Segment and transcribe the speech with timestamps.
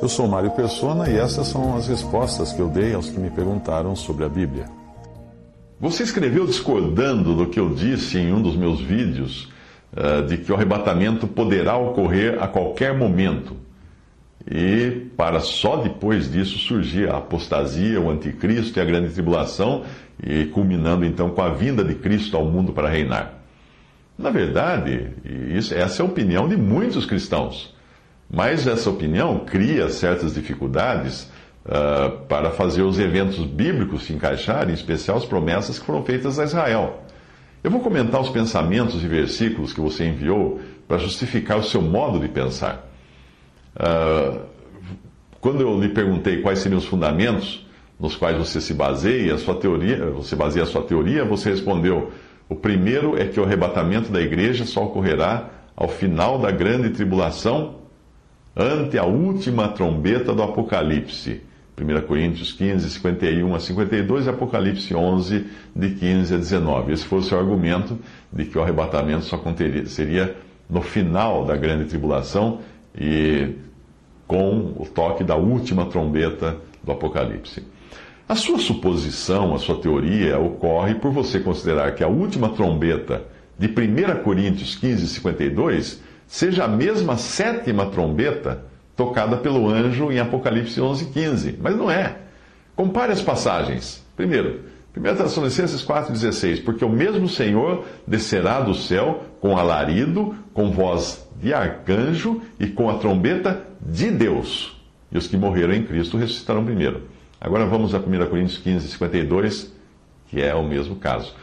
[0.00, 3.30] Eu sou Mário Persona e essas são as respostas que eu dei aos que me
[3.30, 4.66] perguntaram sobre a Bíblia.
[5.80, 9.48] Você escreveu discordando do que eu disse em um dos meus vídeos,
[9.92, 13.56] uh, de que o arrebatamento poderá ocorrer a qualquer momento.
[14.50, 19.84] E para só depois disso surgir a apostasia, o anticristo e a grande tribulação,
[20.22, 23.34] e culminando então com a vinda de Cristo ao mundo para reinar.
[24.16, 25.10] Na verdade,
[25.54, 27.76] isso, essa é a opinião de muitos cristãos.
[28.30, 31.30] Mas essa opinião cria certas dificuldades
[31.64, 36.38] uh, para fazer os eventos bíblicos se encaixarem, em especial as promessas que foram feitas
[36.38, 37.02] a Israel.
[37.64, 42.20] Eu vou comentar os pensamentos e versículos que você enviou para justificar o seu modo
[42.20, 42.86] de pensar.
[43.74, 44.40] Uh,
[45.40, 47.66] quando eu lhe perguntei quais seriam os fundamentos
[47.98, 52.12] nos quais você se baseia, sua teoria, você baseia a sua teoria, você respondeu:
[52.48, 57.77] o primeiro é que o arrebatamento da igreja só ocorrerá ao final da grande tribulação
[58.58, 61.42] ante a última trombeta do Apocalipse.
[61.80, 66.92] 1 Coríntios 15, 51 a 52 e Apocalipse 11, de 15 a 19.
[66.92, 67.96] Esse foi o seu argumento
[68.32, 69.40] de que o arrebatamento só
[69.86, 70.36] seria
[70.68, 72.58] no final da grande tribulação
[73.00, 73.54] e
[74.26, 77.64] com o toque da última trombeta do Apocalipse.
[78.28, 83.22] A sua suposição, a sua teoria ocorre por você considerar que a última trombeta
[83.56, 88.62] de 1 Coríntios 15, 52 seja a mesma sétima trombeta
[88.94, 91.58] tocada pelo anjo em Apocalipse 11, 15.
[91.60, 92.16] Mas não é.
[92.76, 94.06] Compare as passagens.
[94.14, 94.60] Primeiro,
[94.96, 101.54] 1 Tessalonicenses 4,16: Porque o mesmo Senhor descerá do céu com alarido, com voz de
[101.54, 104.76] arcanjo e com a trombeta de Deus.
[105.10, 107.02] E os que morreram em Cristo ressuscitarão primeiro.
[107.40, 109.72] Agora vamos a 1 Coríntios 15, 52,
[110.26, 111.34] que é o mesmo caso.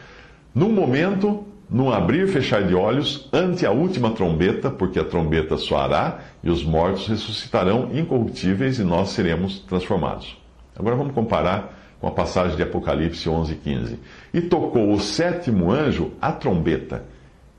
[0.53, 5.58] Num momento, num abrir e fechar de olhos, ante a última trombeta, porque a trombeta
[5.58, 10.38] soará e os mortos ressuscitarão incorruptíveis e nós seremos transformados.
[10.75, 13.99] Agora vamos comparar com a passagem de Apocalipse 11, 15.
[14.33, 17.03] E tocou o sétimo anjo a trombeta,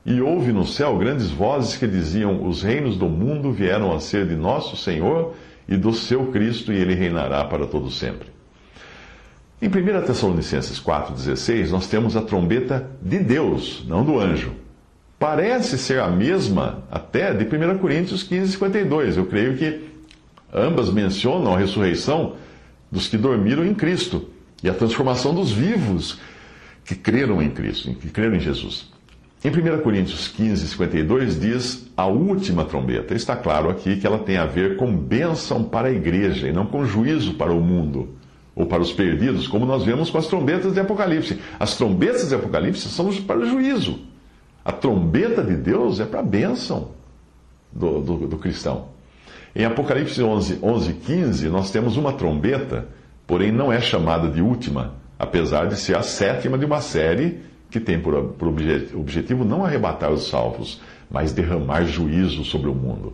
[0.05, 4.25] e houve no céu grandes vozes que diziam: Os reinos do mundo vieram a ser
[4.25, 5.35] de nosso Senhor
[5.67, 8.36] e do seu Cristo, e ele reinará para todo sempre.
[9.59, 14.51] Em 1 Tessalonicenses 4,16, nós temos a trombeta de Deus, não do anjo.
[15.17, 19.17] Parece ser a mesma até de 1 Coríntios 15, 52.
[19.17, 19.81] Eu creio que
[20.53, 22.35] ambas mencionam a ressurreição
[22.91, 24.29] dos que dormiram em Cristo
[24.61, 26.19] e a transformação dos vivos
[26.85, 28.91] que creram em Cristo, que creram em Jesus.
[29.43, 33.15] Em 1 Coríntios 15, 52 diz a última trombeta.
[33.15, 36.67] Está claro aqui que ela tem a ver com bênção para a igreja e não
[36.67, 38.15] com juízo para o mundo
[38.57, 41.39] ou para os perdidos, como nós vemos com as trombetas de Apocalipse.
[41.59, 43.99] As trombetas de Apocalipse são para o juízo.
[44.65, 46.89] A trombeta de Deus é para a bênção
[47.71, 48.87] do, do, do, cristão.
[49.55, 52.87] Em Apocalipse 11, 11, 15, nós temos uma trombeta,
[53.27, 57.39] porém não é chamada de última, apesar de ser a sétima de uma série
[57.69, 60.81] que tem por, por objetivo não arrebatar os salvos,
[61.11, 63.13] mas derramar juízo sobre o mundo.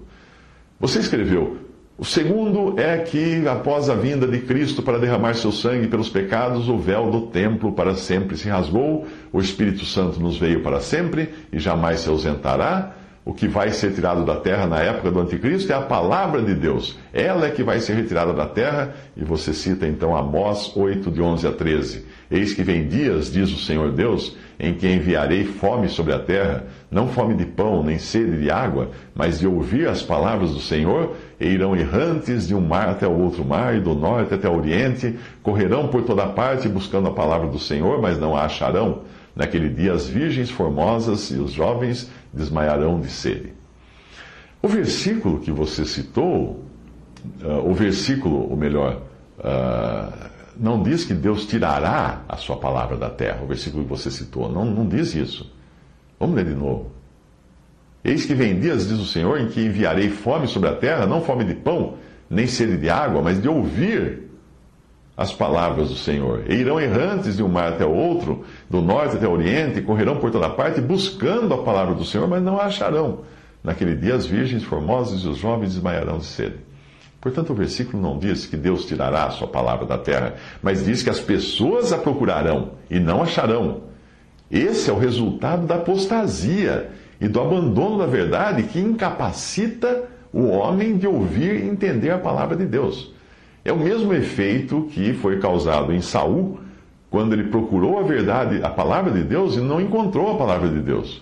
[0.80, 1.58] Você escreveu:
[1.96, 6.68] o segundo é que, após a vinda de Cristo para derramar seu sangue pelos pecados,
[6.68, 11.30] o véu do templo para sempre se rasgou, o Espírito Santo nos veio para sempre
[11.52, 12.96] e jamais se ausentará.
[13.26, 16.54] O que vai ser tirado da terra na época do anticristo é a palavra de
[16.54, 17.00] Deus.
[17.14, 21.22] Ela é que vai ser retirada da terra, e você cita então Amós 8, de
[21.22, 22.06] 11 a 13.
[22.30, 26.66] Eis que vem dias, diz o Senhor Deus, em que enviarei fome sobre a terra,
[26.92, 31.16] não fome de pão, nem sede de água, mas de ouvir as palavras do Senhor,
[31.40, 34.58] e irão errantes de um mar até o outro mar, e do norte até o
[34.58, 39.04] oriente, correrão por toda parte buscando a palavra do Senhor, mas não a acharão.
[39.36, 43.54] Naquele dia as virgens formosas e os jovens desmaiarão de sede.
[44.62, 46.64] O versículo que você citou,
[47.42, 49.02] uh, o versículo, ou melhor,
[49.40, 54.12] uh, não diz que Deus tirará a sua palavra da terra, o versículo que você
[54.12, 54.50] citou.
[54.50, 55.52] Não, não diz isso.
[56.20, 56.92] Vamos ler de novo.
[58.04, 61.22] Eis que vem dias, diz o Senhor, em que enviarei fome sobre a terra, não
[61.22, 61.96] fome de pão,
[62.30, 64.30] nem sede de água, mas de ouvir
[65.16, 66.44] as palavras do Senhor.
[66.50, 70.18] E irão errantes de um mar até o outro, do norte até o oriente, correrão
[70.18, 73.20] por toda parte, buscando a palavra do Senhor, mas não a acharão.
[73.64, 76.58] Naquele dia as virgens formosas e os jovens desmaiarão de sede.
[77.22, 81.02] Portanto, o versículo não diz que Deus tirará a sua palavra da terra, mas diz
[81.02, 83.84] que as pessoas a procurarão e não acharão.
[84.52, 86.90] Esse é o resultado da apostasia
[87.22, 92.58] e do abandono da verdade que incapacita o homem de ouvir e entender a palavra
[92.58, 93.14] de Deus.
[93.66, 96.60] É o mesmo efeito que foi causado em Saul
[97.10, 100.80] quando ele procurou a verdade, a palavra de Deus e não encontrou a palavra de
[100.80, 101.22] Deus.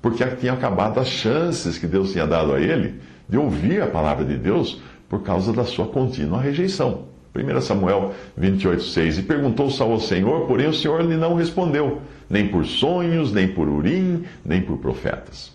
[0.00, 4.24] Porque tinha acabado as chances que Deus tinha dado a ele de ouvir a palavra
[4.24, 7.06] de Deus por causa da sua contínua rejeição.
[7.34, 9.18] 1 Samuel 28, 6.
[9.18, 13.48] E perguntou Saul ao Senhor, porém o Senhor lhe não respondeu, nem por sonhos, nem
[13.48, 15.54] por urim, nem por profetas.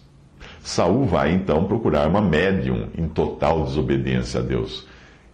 [0.64, 4.88] Saul vai então procurar uma médium em total desobediência a Deus.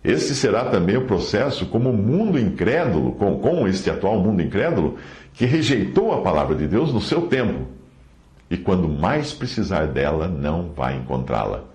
[0.08, 4.96] Este será também o processo como o mundo incrédulo, com, com este atual mundo incrédulo,
[5.34, 7.68] que rejeitou a palavra de Deus no seu tempo.
[8.50, 11.66] E quando mais precisar dela, não vai encontrá-la.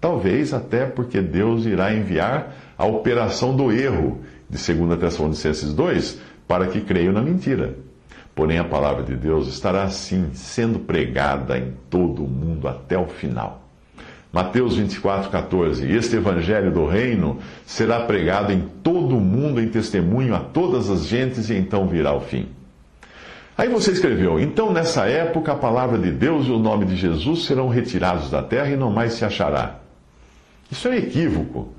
[0.00, 4.18] Talvez até porque Deus irá enviar a operação do erro,
[4.48, 7.76] de 2 Tessalonicenses 2, para que creiam na mentira.
[8.34, 13.06] Porém, a palavra de Deus estará assim, sendo pregada em todo o mundo até o
[13.06, 13.69] final.
[14.32, 15.90] Mateus 24, 14.
[15.90, 21.06] Este evangelho do reino será pregado em todo o mundo em testemunho a todas as
[21.06, 22.48] gentes, e então virá o fim.
[23.58, 27.44] Aí você escreveu: Então nessa época a palavra de Deus e o nome de Jesus
[27.44, 29.80] serão retirados da terra e não mais se achará.
[30.70, 31.74] Isso é equívoco.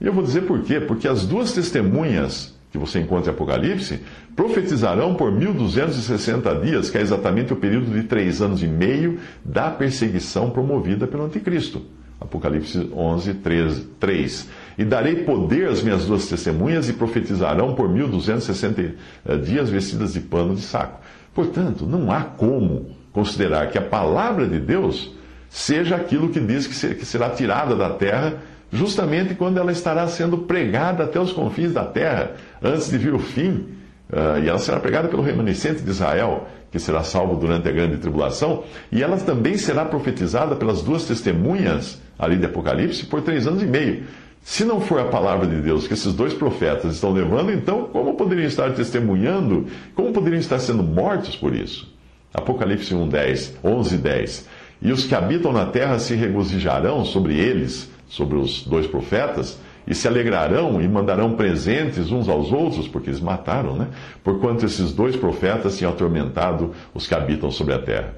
[0.00, 0.80] E eu vou dizer por quê.
[0.80, 4.00] Porque as duas testemunhas que você encontra em Apocalipse
[4.36, 9.70] profetizarão por 1260 dias, que é exatamente o período de três anos e meio da
[9.70, 11.82] perseguição promovida pelo Anticristo.
[12.20, 14.48] Apocalipse 11, 13, 3.
[14.76, 18.94] E darei poder às minhas duas testemunhas e profetizarão por 1260
[19.24, 21.00] eh, dias vestidas de pano de saco.
[21.32, 25.14] Portanto, não há como considerar que a palavra de Deus
[25.48, 28.34] seja aquilo que diz que será tirada da terra,
[28.72, 32.32] justamente quando ela estará sendo pregada até os confins da terra,
[32.62, 33.76] antes de vir o fim.
[34.10, 37.98] Uh, e ela será pregada pelo remanescente de Israel, que será salvo durante a grande
[37.98, 43.62] tribulação, e ela também será profetizada pelas duas testemunhas ali de Apocalipse por três anos
[43.62, 44.04] e meio.
[44.42, 48.14] Se não for a palavra de Deus que esses dois profetas estão levando, então como
[48.14, 49.66] poderiam estar testemunhando?
[49.94, 51.92] Como poderiam estar sendo mortos por isso?
[52.32, 54.48] Apocalipse 1, 10, 11, 10.
[54.80, 59.94] E os que habitam na terra se regozijarão sobre eles, sobre os dois profetas, e
[59.94, 63.88] se alegrarão e mandarão presentes uns aos outros, porque eles mataram, né?
[64.22, 68.14] Porquanto esses dois profetas tinham atormentado os que habitam sobre a terra.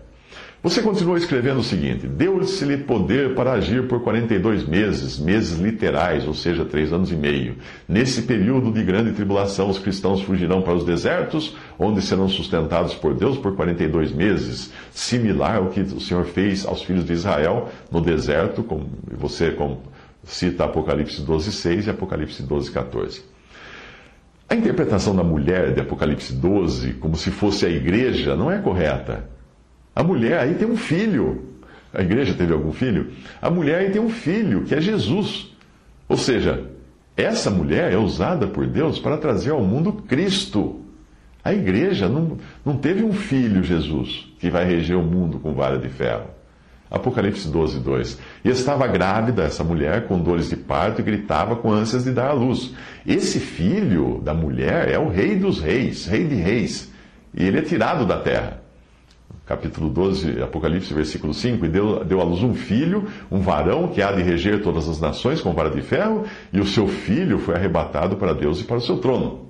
[0.63, 6.35] Você continua escrevendo o seguinte: Deu-se-lhe poder para agir por 42 meses, meses literais, ou
[6.35, 7.57] seja, três anos e meio.
[7.89, 13.15] Nesse período de grande tribulação, os cristãos fugirão para os desertos, onde serão sustentados por
[13.15, 18.03] Deus por 42 meses, similar ao que o Senhor fez aos filhos de Israel no
[18.03, 19.81] deserto, como você como
[20.25, 23.25] cita Apocalipse 12, 6 e Apocalipse 12, 14.
[24.47, 29.40] A interpretação da mulher de Apocalipse 12 como se fosse a igreja não é correta.
[30.01, 31.43] A mulher aí tem um filho.
[31.93, 33.11] A igreja teve algum filho?
[33.39, 35.55] A mulher aí tem um filho, que é Jesus.
[36.09, 36.71] Ou seja,
[37.15, 40.81] essa mulher é usada por Deus para trazer ao mundo Cristo.
[41.45, 45.77] A igreja não, não teve um filho, Jesus, que vai reger o mundo com vara
[45.79, 46.31] de ferro.
[46.91, 48.19] Apocalipse 12, 2.
[48.43, 52.31] E estava grávida essa mulher com dores de parto e gritava com ânsias de dar
[52.31, 52.73] à luz.
[53.07, 56.91] Esse filho da mulher é o rei dos reis, rei de reis.
[57.35, 58.60] E ele é tirado da terra
[59.47, 64.01] capítulo 12, Apocalipse, versículo 5, e deu, deu à luz um filho, um varão que
[64.01, 67.57] há de reger todas as nações com vara de ferro, e o seu filho foi
[67.57, 69.49] arrebatado para Deus e para o seu trono.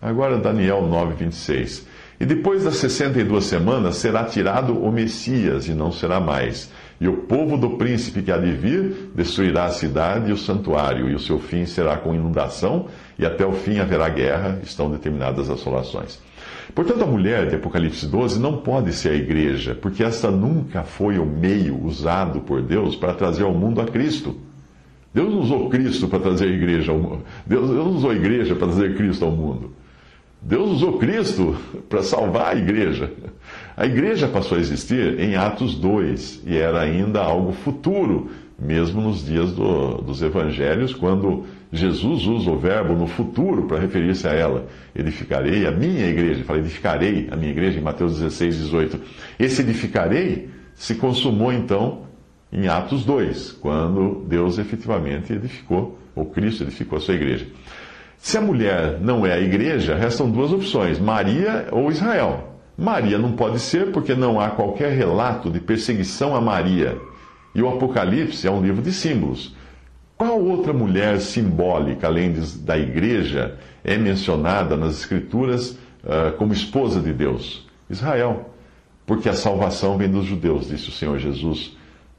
[0.00, 1.86] Agora Daniel 9, 26.
[2.20, 6.70] E depois das 62 semanas será tirado o Messias, e não será mais.
[7.00, 11.08] E o povo do príncipe que há de vir destruirá a cidade e o santuário,
[11.08, 12.86] e o seu fim será com inundação,
[13.18, 16.20] e até o fim haverá guerra, estão determinadas assolações.
[16.74, 21.18] Portanto, a mulher de Apocalipse 12 não pode ser a igreja, porque esta nunca foi
[21.18, 24.34] o meio usado por Deus para trazer ao mundo a Cristo.
[25.12, 27.20] Deus não usou Cristo para trazer a igreja ao mundo.
[27.46, 29.72] Deus não usou a igreja para trazer Cristo ao mundo.
[30.40, 31.56] Deus usou Cristo
[31.88, 33.12] para salvar a igreja.
[33.76, 39.24] A igreja passou a existir em Atos 2 e era ainda algo futuro, mesmo nos
[39.24, 44.66] dias do, dos evangelhos, quando Jesus usa o verbo no futuro para referir-se a ela.
[44.94, 46.44] Edificarei a minha igreja.
[46.44, 49.00] Fala, edificarei a minha igreja em Mateus 16, 18.
[49.38, 52.02] Esse edificarei se consumou então
[52.52, 57.46] em Atos 2, quando Deus efetivamente edificou, ou Cristo edificou a sua igreja.
[58.18, 62.60] Se a mulher não é a igreja, restam duas opções: Maria ou Israel.
[62.76, 66.98] Maria não pode ser porque não há qualquer relato de perseguição a Maria
[67.54, 69.54] e o Apocalipse é um livro de símbolos.
[70.22, 75.70] Qual outra mulher simbólica, além da igreja, é mencionada nas Escrituras
[76.04, 77.66] uh, como esposa de Deus?
[77.90, 78.54] Israel.
[79.04, 81.76] Porque a salvação vem dos judeus, disse o Senhor Jesus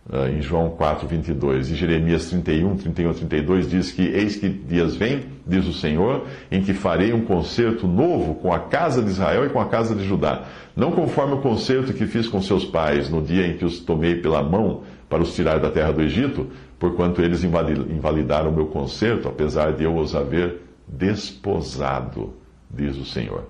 [0.09, 1.71] uh, em João 4, 22.
[1.71, 6.61] E Jeremias 31, 31, 32 diz que: Eis que dias vem, diz o Senhor, em
[6.61, 10.03] que farei um concerto novo com a casa de Israel e com a casa de
[10.03, 10.43] Judá.
[10.75, 14.15] Não conforme o concerto que fiz com seus pais no dia em que os tomei
[14.15, 16.47] pela mão para os tirar da terra do Egito,
[16.83, 22.33] porquanto eles invalidaram o meu conserto, apesar de eu os haver desposado,
[22.69, 23.45] diz o Senhor.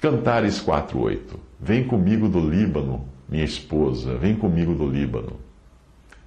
[0.00, 5.34] Cantares 4:8 Vem comigo do Líbano, minha esposa, vem comigo do Líbano.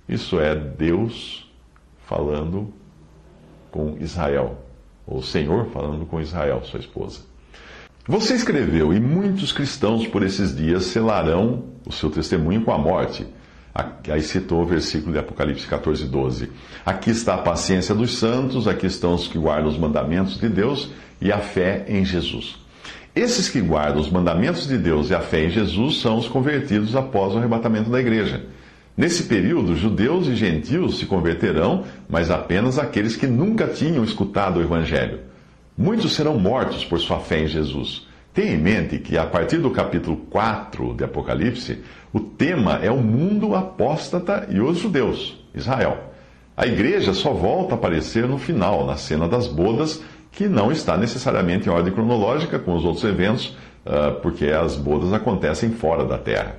[0.07, 1.51] Isso é Deus
[2.05, 2.71] falando
[3.71, 4.55] com Israel,
[5.07, 7.21] ou o Senhor falando com Israel, sua esposa.
[8.07, 13.25] Você escreveu, e muitos cristãos por esses dias selarão o seu testemunho com a morte.
[13.73, 16.49] Aí citou o versículo de Apocalipse 14, 12.
[16.85, 20.89] Aqui está a paciência dos santos, aqui estão os que guardam os mandamentos de Deus
[21.21, 22.57] e a fé em Jesus.
[23.15, 26.95] Esses que guardam os mandamentos de Deus e a fé em Jesus são os convertidos
[26.95, 28.45] após o arrebatamento da igreja.
[28.95, 34.61] Nesse período, judeus e gentios se converterão, mas apenas aqueles que nunca tinham escutado o
[34.61, 35.21] Evangelho.
[35.77, 38.05] Muitos serão mortos por sua fé em Jesus.
[38.33, 41.79] Tenha em mente que, a partir do capítulo 4 de Apocalipse,
[42.11, 45.97] o tema é o mundo apóstata e os judeus, Israel.
[46.57, 50.01] A igreja só volta a aparecer no final, na cena das bodas,
[50.31, 55.13] que não está necessariamente em ordem cronológica com os outros eventos, ah, porque as bodas
[55.13, 56.57] acontecem fora da terra.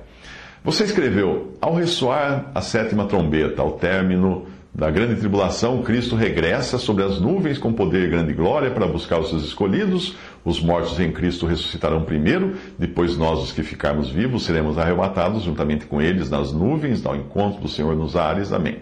[0.63, 7.03] Você escreveu: Ao ressoar a sétima trombeta, ao término da grande tribulação, Cristo regressa sobre
[7.03, 10.15] as nuvens com poder e grande glória para buscar os seus escolhidos.
[10.43, 15.85] Os mortos em Cristo ressuscitarão primeiro, depois nós, os que ficarmos vivos, seremos arrebatados juntamente
[15.85, 18.51] com eles nas nuvens, ao encontro do Senhor nos ares.
[18.51, 18.79] Amém.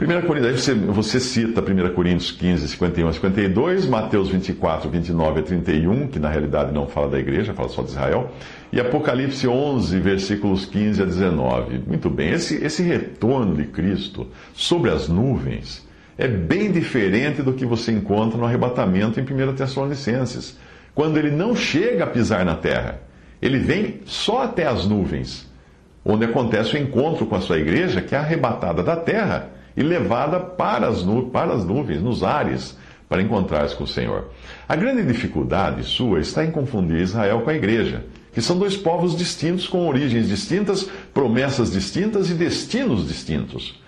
[0.00, 5.42] 1 Coríntios, você, você cita 1 Coríntios 15, 51 a 52, Mateus 24, 29 a
[5.42, 8.30] 31, que na realidade não fala da igreja, fala só de Israel,
[8.72, 11.82] e Apocalipse 11, versículos 15 a 19.
[11.84, 15.87] Muito bem, esse, esse retorno de Cristo sobre as nuvens
[16.18, 20.58] é bem diferente do que você encontra no arrebatamento em 1 Tessalonicenses,
[20.92, 23.00] quando ele não chega a pisar na terra.
[23.40, 25.48] Ele vem só até as nuvens,
[26.04, 30.40] onde acontece o encontro com a sua igreja, que é arrebatada da terra e levada
[30.40, 32.76] para as, nu para as nuvens, nos ares,
[33.08, 34.30] para encontrar-se com o Senhor.
[34.68, 39.16] A grande dificuldade sua está em confundir Israel com a igreja, que são dois povos
[39.16, 43.80] distintos, com origens distintas, promessas distintas e destinos distintos.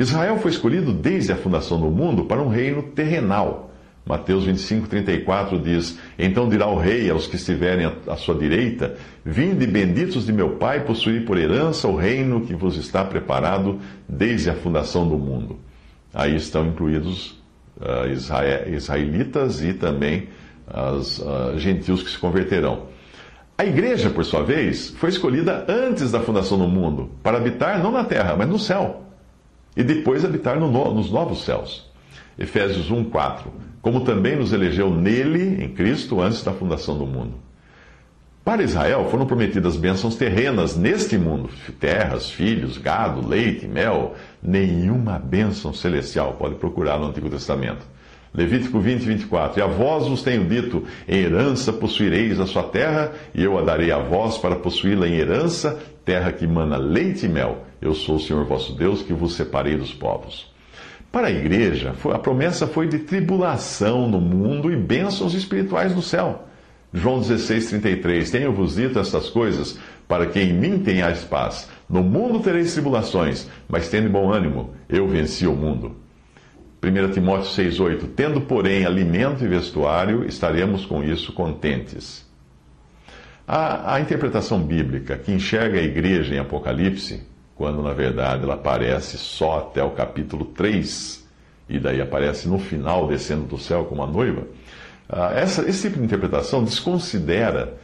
[0.00, 3.70] Israel foi escolhido desde a fundação do mundo para um reino terrenal
[4.04, 9.66] Mateus 25, 34 diz: Então dirá o rei aos que estiverem à sua direita: Vinde,
[9.66, 13.78] benditos de meu Pai, possuir por herança o reino que vos está preparado
[14.08, 15.58] desde a fundação do mundo.
[16.12, 17.40] Aí estão incluídos
[17.78, 18.10] uh,
[18.72, 20.28] israelitas e também
[20.98, 22.88] os uh, gentios que se converterão.
[23.56, 27.92] A igreja, por sua vez, foi escolhida antes da fundação do mundo, para habitar não
[27.92, 29.09] na terra, mas no céu,
[29.80, 31.90] e depois habitar no, nos novos céus.
[32.38, 33.50] Efésios 1, 4.
[33.80, 37.32] Como também nos elegeu nele, em Cristo, antes da fundação do mundo.
[38.44, 44.14] Para Israel foram prometidas bênçãos terrenas neste mundo: terras, filhos, gado, leite, mel.
[44.42, 46.34] Nenhuma bênção celestial.
[46.34, 47.86] Pode procurar no Antigo Testamento.
[48.34, 49.60] Levítico 20, 24.
[49.60, 53.62] E a vós vos tenho dito: em herança possuireis a sua terra, e eu a
[53.62, 57.69] darei a vós para possuí-la em herança, terra que mana leite e mel.
[57.80, 60.50] Eu sou o Senhor vosso Deus, que vos separei dos povos.
[61.10, 66.46] Para a igreja, a promessa foi de tribulação no mundo e bênçãos espirituais no céu.
[66.92, 68.30] João 16, 33.
[68.30, 71.68] Tenho-vos dito estas coisas para que em mim tenhais paz.
[71.88, 75.96] No mundo tereis tribulações, mas tende bom ânimo, eu venci o mundo.
[76.82, 78.06] 1 Timóteo 6, 8.
[78.08, 82.28] Tendo, porém, alimento e vestuário, estaremos com isso contentes.
[83.46, 87.22] A, a interpretação bíblica que enxerga a igreja em Apocalipse
[87.60, 91.22] quando na verdade ela aparece só até o capítulo 3,
[91.68, 94.44] e daí aparece no final descendo do céu como a noiva.
[95.06, 97.74] Ah, essa, esse tipo de interpretação desconsidera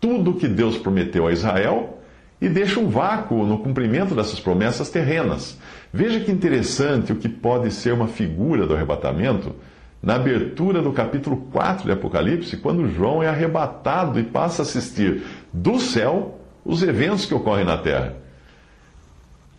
[0.00, 2.00] tudo que Deus prometeu a Israel
[2.40, 5.56] e deixa um vácuo no cumprimento dessas promessas terrenas.
[5.92, 9.54] Veja que interessante o que pode ser uma figura do arrebatamento
[10.02, 15.22] na abertura do capítulo 4 de Apocalipse, quando João é arrebatado e passa a assistir
[15.52, 18.16] do céu os eventos que ocorrem na terra.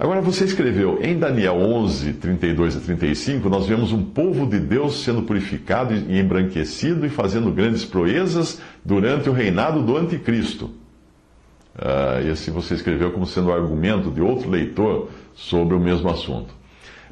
[0.01, 5.03] Agora você escreveu em Daniel 11, 32 a 35, nós vemos um povo de Deus
[5.03, 10.72] sendo purificado e embranquecido e fazendo grandes proezas durante o reinado do anticristo.
[11.75, 16.51] Uh, esse você escreveu como sendo argumento de outro leitor sobre o mesmo assunto.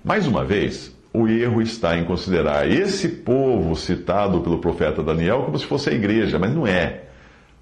[0.03, 5.60] Mais uma vez, o erro está em considerar esse povo citado pelo profeta Daniel como
[5.60, 7.08] se fosse a igreja, mas não é.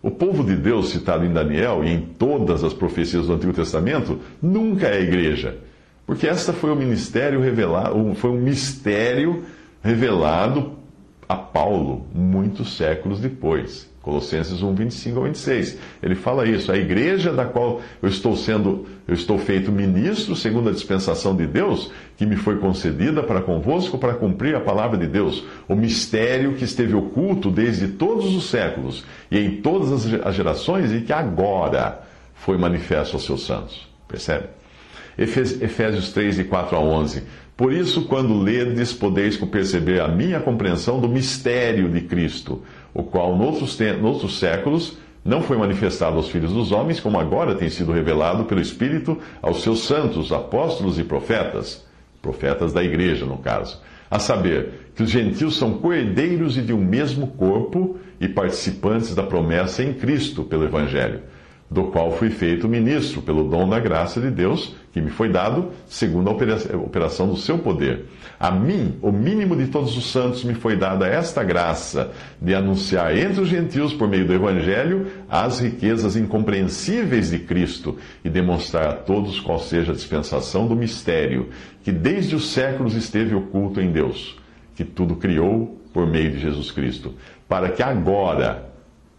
[0.02, 4.20] O povo de Deus, citado em Daniel e em todas as profecias do Antigo Testamento,
[4.42, 5.58] nunca é igreja.
[6.06, 9.44] Porque esta foi o ministério revelado, foi um mistério
[9.84, 10.74] revelado
[11.28, 15.78] a Paulo muitos séculos depois, Colossenses 1, 25 ao 26.
[16.02, 16.72] Ele fala isso.
[16.72, 21.46] A igreja da qual eu estou sendo, eu estou feito ministro, segundo a dispensação de
[21.46, 26.54] Deus, que me foi concedida para convosco, para cumprir a palavra de Deus, o mistério
[26.54, 29.92] que esteve oculto desde todos os séculos e em todas
[30.24, 32.02] as gerações e que agora
[32.34, 33.90] foi manifesto aos seus santos.
[34.08, 34.46] Percebe?
[35.18, 37.24] Efésios 3, de 4 a 11.
[37.58, 42.62] Por isso, quando ledes, podeis perceber a minha compreensão do mistério de Cristo,
[42.98, 47.70] o qual, noutros, noutros séculos, não foi manifestado aos filhos dos homens, como agora tem
[47.70, 51.86] sido revelado pelo Espírito aos seus santos, apóstolos e profetas,
[52.24, 53.80] profetas da igreja, no caso.
[54.10, 59.22] A saber, que os gentios são coerdeiros e de um mesmo corpo e participantes da
[59.22, 61.22] promessa em Cristo pelo Evangelho
[61.70, 65.72] do qual fui feito ministro pelo dom da graça de Deus, que me foi dado,
[65.86, 68.06] segundo a operação do seu poder.
[68.40, 73.16] A mim, o mínimo de todos os santos, me foi dada esta graça de anunciar
[73.18, 78.94] entre os gentios, por meio do Evangelho, as riquezas incompreensíveis de Cristo e demonstrar a
[78.94, 81.50] todos qual seja a dispensação do mistério,
[81.84, 84.38] que desde os séculos esteve oculto em Deus,
[84.74, 87.16] que tudo criou por meio de Jesus Cristo,
[87.48, 88.67] para que agora,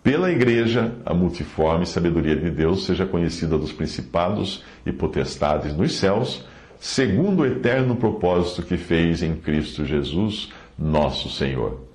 [0.09, 6.47] pela Igreja, a multiforme sabedoria de Deus seja conhecida dos principados e potestades nos céus,
[6.81, 10.49] segundo o eterno propósito que fez em Cristo Jesus,
[10.79, 11.88] nosso Senhor.